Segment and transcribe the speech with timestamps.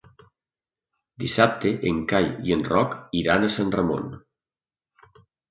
[1.23, 4.11] Dissabte en Cai i en Roc iran a Sant Ramon.